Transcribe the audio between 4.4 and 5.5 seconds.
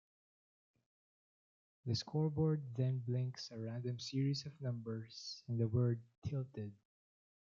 of numbers